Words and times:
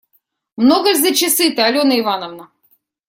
Много 0.57 0.89
ль 0.95 1.01
за 1.03 1.13
часы-то, 1.19 1.63
Алена 1.67 1.99
Ивановна? 2.01 2.49